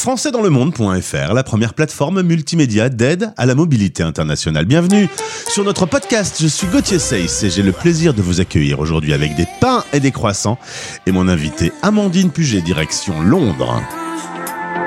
[0.00, 4.64] françaisdanslemonde.fr, la première plateforme multimédia d'aide à la mobilité internationale.
[4.64, 5.10] Bienvenue
[5.46, 6.38] sur notre podcast.
[6.40, 9.84] Je suis Gauthier Seyss et j'ai le plaisir de vous accueillir aujourd'hui avec des pains
[9.92, 10.58] et des croissants
[11.06, 13.82] et mon invité Amandine Puget, direction Londres.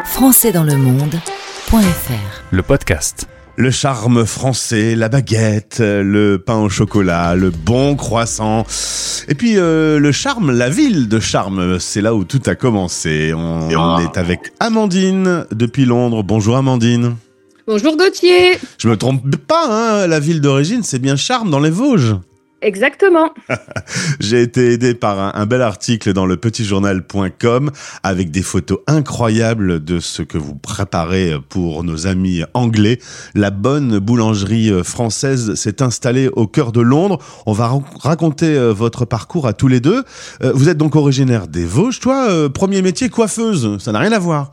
[0.05, 3.27] françaisdanslemonde.fr Le podcast.
[3.55, 8.65] Le charme français, la baguette, le pain au chocolat, le bon croissant.
[9.27, 13.31] Et puis euh, le charme, la ville de charme, c'est là où tout a commencé.
[13.35, 16.23] On, on est avec Amandine depuis Londres.
[16.23, 17.15] Bonjour Amandine.
[17.67, 18.57] Bonjour Gauthier.
[18.79, 22.15] Je me trompe pas, hein, la ville d'origine, c'est bien Charme dans les Vosges.
[22.63, 23.31] Exactement.
[24.19, 27.71] J'ai été aidé par un, un bel article dans le petitjournal.com
[28.03, 32.99] avec des photos incroyables de ce que vous préparez pour nos amis anglais.
[33.35, 37.19] La bonne boulangerie française s'est installée au cœur de Londres.
[37.45, 40.03] On va raconter euh, votre parcours à tous les deux.
[40.41, 41.99] Euh, Vous êtes donc originaire des Vosges.
[41.99, 43.77] Toi, euh, premier métier, coiffeuse.
[43.79, 44.51] Ça n'a rien à voir.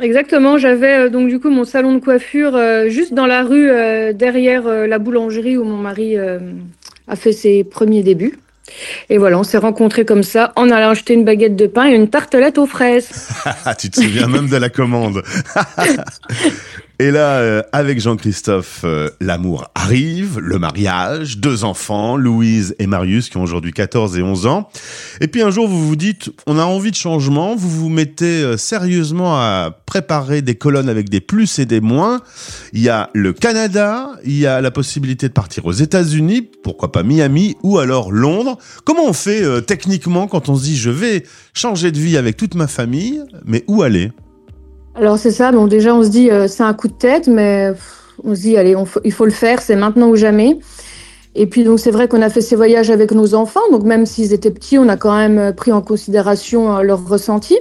[0.00, 0.58] Exactement.
[0.58, 4.12] J'avais euh, donc du coup mon salon de coiffure euh, juste dans la rue euh,
[4.12, 6.16] derrière la boulangerie où mon mari
[7.08, 8.38] a fait ses premiers débuts.
[9.08, 11.94] Et voilà, on s'est rencontrés comme ça en allant acheter une baguette de pain et
[11.94, 13.28] une tartelette aux fraises.
[13.78, 15.22] Tu te souviens même de la commande.
[17.00, 23.28] Et là, euh, avec Jean-Christophe, euh, l'amour arrive, le mariage, deux enfants, Louise et Marius,
[23.28, 24.68] qui ont aujourd'hui 14 et 11 ans.
[25.20, 28.42] Et puis un jour, vous vous dites, on a envie de changement, vous vous mettez
[28.42, 32.20] euh, sérieusement à préparer des colonnes avec des plus et des moins.
[32.72, 36.92] Il y a le Canada, il y a la possibilité de partir aux États-Unis, pourquoi
[36.92, 38.58] pas Miami, ou alors Londres.
[38.84, 42.36] Comment on fait euh, techniquement quand on se dit, je vais changer de vie avec
[42.36, 44.12] toute ma famille, mais où aller?
[44.94, 45.50] Alors c'est ça.
[45.50, 47.72] Bon déjà on se dit euh, c'est un coup de tête, mais
[48.22, 50.60] on se dit allez, il faut le faire, c'est maintenant ou jamais.
[51.34, 54.06] Et puis donc c'est vrai qu'on a fait ces voyages avec nos enfants, donc même
[54.06, 57.58] s'ils étaient petits, on a quand même euh, pris en considération leur ressenti.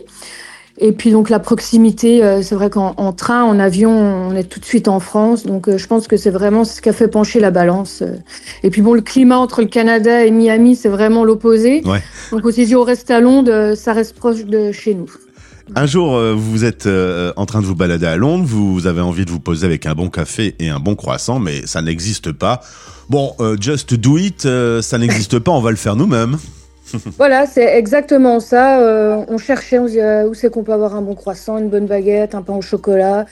[0.80, 4.44] Et puis donc la proximité, euh, c'est vrai qu'en en train, en avion, on est
[4.44, 6.94] tout de suite en France, donc euh, je pense que c'est vraiment ce qui a
[6.94, 8.04] fait pencher la balance.
[8.04, 8.18] euh.
[8.62, 11.82] Et puis bon, le climat entre le Canada et Miami, c'est vraiment l'opposé.
[11.84, 12.04] Ouais.
[12.32, 15.10] Donc on s'est dit on reste à Londres, ça reste proche de chez nous.
[15.76, 16.88] Un jour, vous êtes
[17.36, 19.96] en train de vous balader à Londres, vous avez envie de vous poser avec un
[19.96, 22.62] bon café et un bon croissant, mais ça n'existe pas.
[23.10, 24.48] Bon, just do it,
[24.82, 26.38] ça n'existe pas, on va le faire nous-mêmes.
[27.18, 28.80] Voilà, c'est exactement ça.
[28.82, 31.70] Euh, on cherchait, on se disait, où c'est qu'on peut avoir un bon croissant, une
[31.70, 33.26] bonne baguette, un pain au chocolat.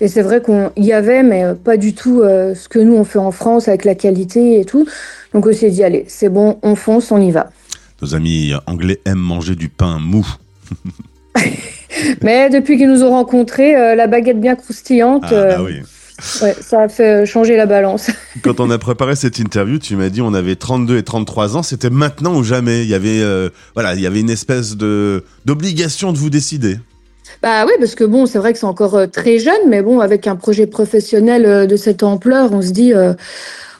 [0.00, 2.94] Et c'est vrai qu'on y avait, mais euh, pas du tout euh, ce que nous
[2.94, 4.86] on fait en France avec la qualité et tout.
[5.34, 7.50] Donc on s'est dit, allez, c'est bon, on fonce, on y va.
[8.00, 10.26] Nos amis anglais aiment manger du pain mou.
[12.22, 15.80] Mais depuis qu'ils nous ont rencontrés, euh, la baguette bien croustillante, Ah, euh, bah oui.
[16.42, 18.10] Ouais, ça a fait euh, changer la balance.
[18.42, 21.62] Quand on a préparé cette interview, tu m'as dit on avait 32 et 33 ans,
[21.62, 22.82] c'était maintenant ou jamais?
[22.82, 26.78] Il y avait, euh, voilà, il y avait une espèce de d'obligation de vous décider.
[27.42, 30.00] Bah oui, parce que bon, c'est vrai que c'est encore euh, très jeune, mais bon,
[30.00, 32.92] avec un projet professionnel de cette ampleur, on se dit,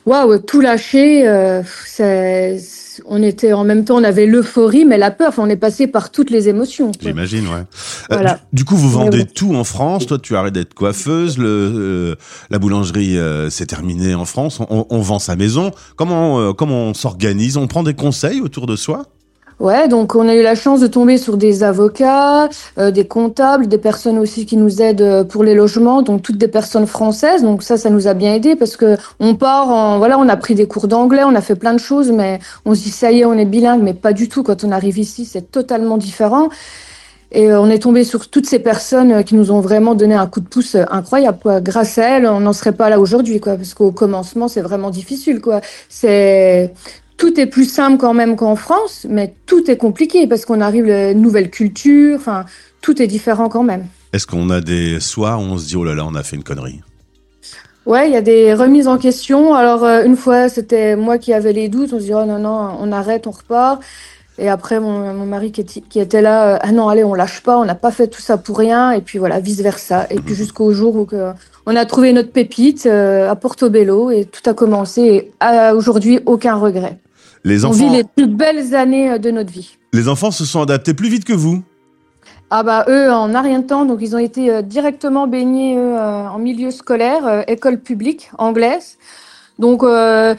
[0.07, 2.59] waouh, tout lâcher, euh, c'est-
[3.07, 5.29] on était en même temps, on avait l'euphorie, mais la peur.
[5.29, 6.93] Enfin, on est passé par toutes les émotions.
[7.01, 7.55] J'imagine, ouais.
[7.55, 7.65] Euh,
[8.11, 8.41] Voilà.
[8.53, 10.07] du, du coup, vous vendez tout en France.
[10.07, 11.39] Toi, tu arrêtes d'être coiffeuse.
[11.39, 12.15] Le, euh,
[12.51, 14.61] la boulangerie, euh, c'est terminé en France.
[14.71, 15.71] On, on vend sa maison.
[15.97, 17.57] Comment, euh, comment on s'organise?
[17.57, 19.07] On prend des conseils autour de soi?
[19.61, 22.49] Ouais, donc on a eu la chance de tomber sur des avocats,
[22.79, 26.39] euh, des comptables, des personnes aussi qui nous aident euh, pour les logements, donc toutes
[26.39, 27.43] des personnes françaises.
[27.43, 30.37] Donc ça, ça nous a bien aidé parce que on part en, voilà, on a
[30.39, 33.13] pris des cours d'anglais, on a fait plein de choses, mais on se dit ça
[33.13, 34.43] y est, on est bilingue, mais pas du tout.
[34.43, 36.49] Quand on arrive ici, c'est totalement différent.
[37.31, 40.27] Et euh, on est tombé sur toutes ces personnes qui nous ont vraiment donné un
[40.27, 41.39] coup de pouce incroyable.
[41.61, 45.43] Grâce à elles, on n'en serait pas là aujourd'hui, parce qu'au commencement, c'est vraiment difficile.
[45.91, 46.73] C'est
[47.21, 50.89] tout est plus simple quand même qu'en France, mais tout est compliqué parce qu'on arrive
[50.89, 52.17] à une nouvelle culture.
[52.17, 52.47] Enfin,
[52.81, 53.85] tout est différent quand même.
[54.15, 56.37] Est-ce qu'on a des soirs où on se dit oh là là, on a fait
[56.37, 56.81] une connerie?
[57.85, 59.55] Ouais, il y a des remises en question.
[59.55, 61.93] Alors euh, une fois, c'était moi qui avais les doutes.
[61.93, 63.83] On se dit oh non non, on arrête, on repart.
[64.39, 67.13] Et après, mon, mon mari qui était, qui était là, euh, ah non, allez, on
[67.13, 68.93] lâche pas, on n'a pas fait tout ça pour rien.
[68.93, 70.07] Et puis voilà, vice versa.
[70.09, 71.33] Et puis jusqu'au jour où que,
[71.67, 75.03] on a trouvé notre pépite euh, à Portobello et tout a commencé.
[75.03, 76.97] Et à aujourd'hui, aucun regret.
[77.45, 79.77] Les On enfants, vit les plus belles années euh, de notre vie.
[79.93, 81.63] les enfants se sont adaptés plus vite que vous.
[82.51, 85.77] Ah bah eux en a rien de temps, donc ils ont été euh, directement baignés
[85.77, 88.99] eux, euh, en milieu scolaire, école publique anglaise.
[89.61, 90.35] Donc euh,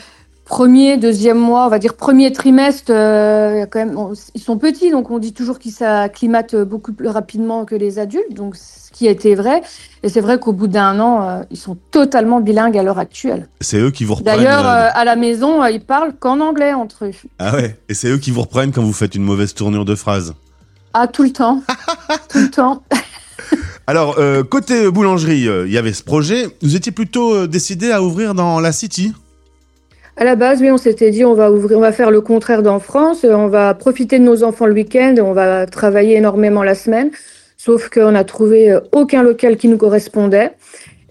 [0.55, 4.91] premier, deuxième mois, on va dire premier trimestre, euh, quand même, on- ils sont petits,
[4.91, 9.07] donc on dit toujours qu'ils s'acclimatent beaucoup plus rapidement que les adultes, donc ce qui
[9.07, 9.61] a été vrai.
[10.03, 13.47] Et c'est vrai qu'au bout d'un an, euh, ils sont totalement bilingues à l'heure actuelle.
[13.61, 14.35] C'est eux qui vous reprennent.
[14.35, 17.11] D'ailleurs, euh, à la maison, ils parlent qu'en anglais entre eux.
[17.39, 17.79] Ah ouais.
[17.87, 20.33] Et c'est eux qui vous reprennent quand vous faites une mauvaise tournure de phrase.
[20.93, 21.63] Ah, tout le temps.
[22.29, 22.83] tout le temps.
[23.87, 24.17] Alors,
[24.49, 26.47] côté boulangerie, il y avait ce projet.
[26.61, 29.13] Vous étiez plutôt décidé à ouvrir dans la City?
[30.21, 32.61] À la base, oui, on s'était dit on va ouvrir, on va faire le contraire
[32.61, 36.75] d'en France, on va profiter de nos enfants le week-end, on va travailler énormément la
[36.75, 37.09] semaine.
[37.57, 40.51] Sauf qu'on a trouvé euh, aucun local qui nous correspondait.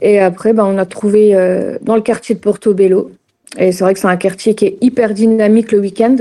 [0.00, 3.10] Et après, ben, on a trouvé euh, dans le quartier de Portobello.
[3.58, 6.14] Et c'est vrai que c'est un quartier qui est hyper dynamique le week-end.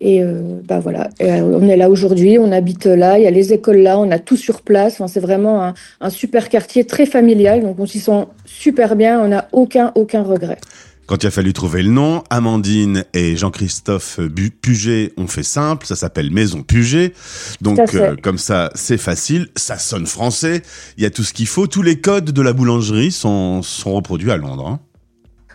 [0.00, 3.52] Et euh, ben voilà, on est là aujourd'hui, on habite là, il y a les
[3.52, 5.00] écoles là, on a tout sur place.
[5.00, 9.20] Enfin, c'est vraiment un, un super quartier très familial, donc on s'y sent super bien,
[9.20, 10.58] on n'a aucun, aucun regret.
[11.06, 14.18] Quand il a fallu trouver le nom, Amandine et Jean-Christophe
[14.60, 17.12] Puget ont fait simple, ça s'appelle Maison Puget.
[17.60, 20.62] Donc euh, comme ça, c'est facile, ça sonne français,
[20.96, 23.92] il y a tout ce qu'il faut, tous les codes de la boulangerie sont, sont
[23.92, 24.66] reproduits à Londres.
[24.66, 24.80] hein.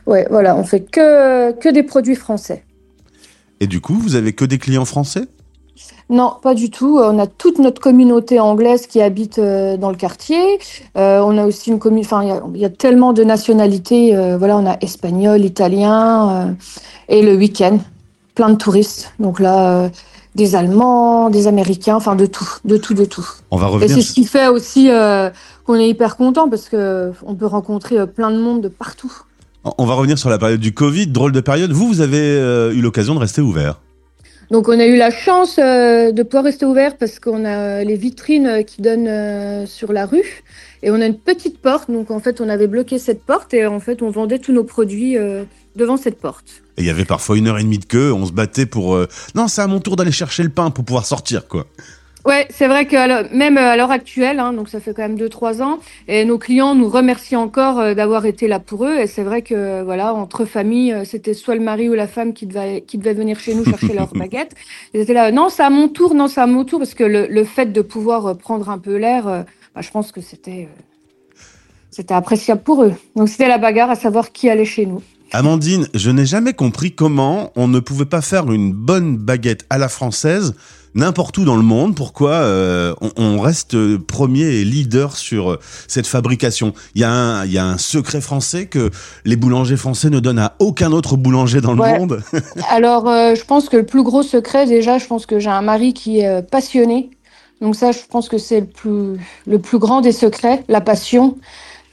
[0.06, 2.64] Ouais, voilà, on fait que, que des produits français.
[3.60, 5.26] Et du coup, vous avez que des clients français?
[6.10, 7.00] Non, pas du tout.
[7.02, 10.60] On a toute notre communauté anglaise qui habite euh, dans le quartier.
[10.98, 12.08] Euh, on a aussi une communauté.
[12.08, 14.14] Enfin, il y a- il y, a tellement de nationalités.
[14.16, 16.52] euh, voilà, on a espagnol, italien euh,
[17.08, 17.80] et le week-end,
[18.36, 19.14] plein de touristes.
[19.20, 19.90] Donc là, euh,
[20.36, 23.26] des Allemands, des Américains, enfin de tout, de tout, de tout.
[23.50, 23.96] On va Et revenir.
[23.96, 25.30] c'est ce qui fait aussi euh,
[25.66, 29.14] qu'on est hyper content parce que on peut rencontrer euh, plein de monde de partout.
[29.78, 31.72] On va revenir sur la période du Covid, drôle de période.
[31.72, 33.80] Vous, vous avez euh, eu l'occasion de rester ouvert.
[34.52, 37.84] Donc on a eu la chance euh, de pouvoir rester ouvert parce qu'on a euh,
[37.86, 40.44] les vitrines euh, qui donnent sur la rue
[40.84, 41.90] et on a une petite porte.
[41.90, 44.66] Donc en fait on avait bloqué cette porte et en fait on vendait tous nos
[44.66, 45.16] produits
[45.78, 46.64] devant cette porte.
[46.78, 48.98] Et il y avait parfois une heure et demie de queue, on se battait pour...
[49.36, 51.66] Non, c'est à mon tour d'aller chercher le pain pour pouvoir sortir, quoi.
[52.24, 55.18] Ouais, c'est vrai que même euh, à l'heure actuelle, hein, donc ça fait quand même
[55.18, 58.96] deux trois ans, et nos clients nous remercient encore euh, d'avoir été là pour eux.
[59.00, 62.34] Et c'est vrai que voilà, entre familles, euh, c'était soit le mari ou la femme
[62.34, 64.54] qui devait qui devait venir chez nous chercher leur baguette.
[64.94, 67.04] Ils étaient là, non, c'est à mon tour, non, c'est à mon tour, parce que
[67.04, 70.70] le, le fait de pouvoir euh, prendre un peu l'air, bah, je pense que c'était
[71.90, 72.94] c'était appréciable pour eux.
[73.16, 75.02] Donc c'était la bagarre à savoir qui allait chez nous.
[75.34, 79.78] Amandine, je n'ai jamais compris comment on ne pouvait pas faire une bonne baguette à
[79.78, 80.54] la française
[80.96, 81.96] n'importe où dans le monde.
[81.96, 85.58] Pourquoi euh, on, on reste premier et leader sur
[85.88, 86.74] cette fabrication?
[86.96, 88.90] Il y, a un- il y a un secret français que
[89.26, 91.98] les boulangers français ne donnent à aucun autre boulanger dans le Ouais.
[92.00, 92.22] monde?
[92.70, 95.62] Alors, euh, je pense que le plus gros secret, déjà, je pense que j'ai un
[95.62, 97.12] mari qui est euh, passionné.
[97.62, 101.38] Donc ça, je pense que c'est le plus, le plus grand des secrets, la passion.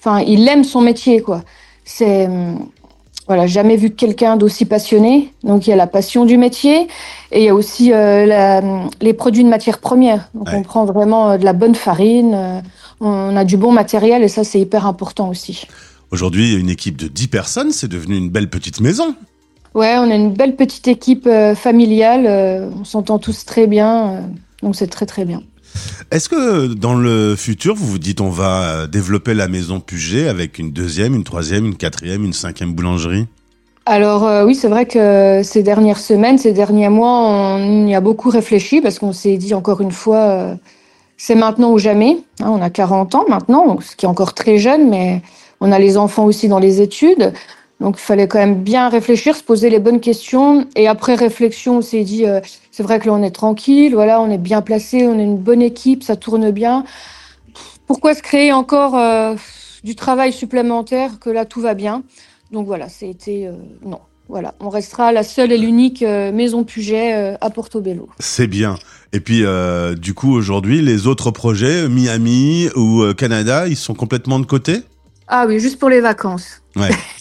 [0.00, 1.42] Enfin, il aime son métier, quoi.
[1.84, 2.68] C'est, hum,
[3.28, 5.32] voilà, jamais vu quelqu'un d'aussi passionné.
[5.44, 6.88] Donc il y a la passion du métier
[7.30, 8.62] et il y a aussi euh, la-
[9.00, 10.28] les produits de matière première.
[10.34, 10.54] Donc Ouais.
[10.56, 12.60] on prend vraiment euh, de la bonne farine, euh,
[13.00, 15.66] on a du bon matériel et ça, c'est hyper important aussi.
[16.10, 19.14] Aujourd'hui, une équipe de 10 personnes, c'est devenu une belle petite maison.
[19.74, 24.22] Ouais, on a une belle petite équipe euh, familiale, euh, on s'entend tous très bien,
[24.62, 25.42] donc c'est très très bien.
[26.10, 30.28] Est-ce que dans le futur, vous vous dites on va euh, développer la maison Puget
[30.28, 33.26] avec une deuxième, une troisième, une quatrième, une cinquième boulangerie?
[33.84, 38.00] Alors euh, oui, c'est vrai que ces dernières semaines, ces derniers mois, on y a
[38.00, 40.54] beaucoup réfléchi parce qu'on s'est dit encore une fois, euh,
[41.16, 42.18] c'est maintenant ou jamais.
[42.40, 45.22] Hein, on a 40 ans maintenant, ce qui est encore très jeune, mais
[45.60, 47.32] on a les enfants aussi dans les études.
[47.80, 50.66] Donc il fallait quand même bien réfléchir, se poser les bonnes questions.
[50.74, 52.40] Et après réflexion, on s'est dit, euh,
[52.72, 55.38] c'est vrai que là on est tranquille, voilà, on est bien placé, on est une
[55.38, 56.84] bonne équipe, ça tourne bien.
[57.86, 59.34] Pourquoi se créer encore euh,
[59.84, 62.02] du travail supplémentaire que là tout va bien?
[62.50, 63.52] Donc voilà, c'était euh,
[63.84, 64.00] non.
[64.30, 68.10] Voilà, on restera la seule et l'unique euh, maison Puget euh, à Portobello.
[68.18, 68.78] C'est bien.
[69.14, 73.94] Et puis, euh, du coup, aujourd'hui, les autres projets, Miami ou euh, Canada, ils sont
[73.94, 74.82] complètement de côté?
[75.28, 76.60] Ah oui, juste pour les vacances.
[76.76, 76.90] Ouais.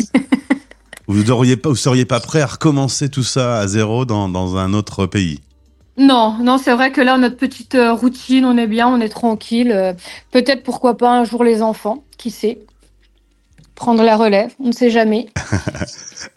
[1.07, 4.57] vous auriez pas, vous seriez pas prêt à recommencer tout ça à zéro dans, dans
[4.57, 5.39] un autre pays?
[5.97, 9.09] Non, non, c'est vrai que là, notre petite euh, routine, on est bien, on est
[9.09, 9.71] tranquille.
[9.71, 9.93] euh,
[10.31, 12.59] Peut-être, pourquoi pas, un jour les enfants, qui sait?
[13.73, 15.27] Prendre la relève, on ne sait jamais.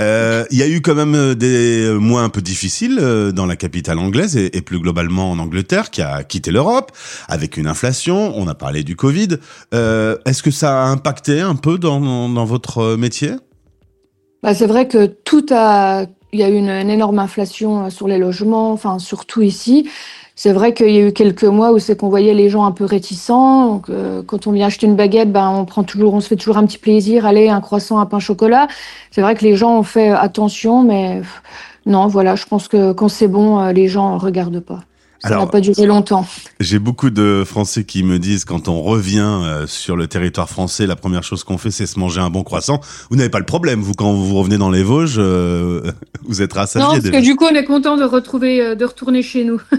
[0.00, 2.96] Euh, Il y a eu quand même des mois un peu difficiles
[3.34, 6.92] dans la capitale anglaise et, et plus globalement en Angleterre, qui a quitté l'Europe
[7.28, 8.32] avec une inflation.
[8.36, 9.28] On a parlé du Covid.
[9.74, 13.32] Euh, Est-ce que ça a impacté un peu dans, dans votre métier?
[14.42, 16.06] Bah, c'est vrai que tout a.
[16.32, 19.90] Il y a eu une, énorme inflation euh, sur les logements, enfin, surtout ici.
[20.36, 22.70] C'est vrai qu'il y a eu quelques mois où c'est qu'on voyait les gens un
[22.70, 23.82] peu réticents.
[23.90, 26.56] Euh, quand on vient acheter une baguette, ben, on prend toujours, on se fait toujours
[26.56, 27.26] un petit plaisir.
[27.26, 28.68] Allez, un croissant, un pain chocolat.
[29.10, 31.20] C'est vrai que les gens ont fait attention, mais
[31.86, 34.80] non, voilà, je pense que quand c'est bon, euh, les gens regardent pas.
[35.22, 36.26] Ça n'a pas duré longtemps.
[36.60, 40.86] J'ai beaucoup de Français qui me disent quand on revient euh, sur le territoire français,
[40.86, 42.80] la première chose qu'on fait, c'est se manger un bon croissant.
[43.10, 45.82] Vous n'avez pas le problème, vous, quand vous revenez dans les Vosges, euh,
[46.24, 47.18] vous êtes Non, rassasié parce déjà.
[47.18, 49.60] que du coup, on est content de retrouver, euh, de retourner chez nous.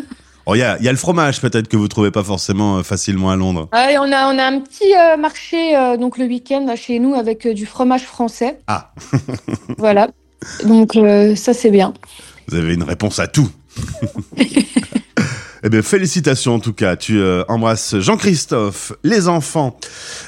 [0.48, 3.30] Oh, il y a, y a le fromage peut-être que vous trouvez pas forcément facilement
[3.30, 3.70] à Londres.
[3.72, 6.98] Ouais, on a, on a un petit euh, marché euh, donc le week-end là, chez
[6.98, 8.58] nous avec euh, du fromage français.
[8.66, 8.92] Ah.
[9.78, 10.10] voilà.
[10.66, 11.94] Donc euh, ça c'est bien.
[12.48, 13.50] Vous avez une réponse à tout.
[15.64, 16.96] Eh bien, félicitations en tout cas.
[16.96, 19.78] Tu euh, embrasses Jean-Christophe, les enfants.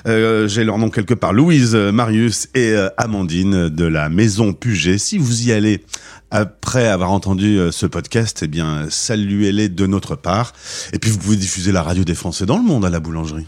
[0.07, 1.33] Euh, J'ai leur nom quelque part.
[1.33, 4.97] Louise, euh, Marius et euh, Amandine de la Maison Puget.
[4.97, 5.83] Si vous y allez
[6.29, 10.53] après avoir entendu euh, ce podcast, eh bien, saluez-les de notre part.
[10.93, 13.47] Et puis, vous pouvez diffuser la radio des Français dans le monde à la boulangerie.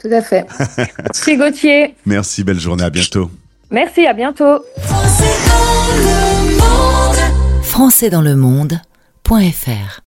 [0.00, 0.46] Tout à fait.
[1.02, 1.94] Merci Gauthier.
[2.06, 3.30] Merci, belle journée, à bientôt.
[3.70, 4.64] Merci, à bientôt.
[7.62, 10.00] Français dans le monde.fr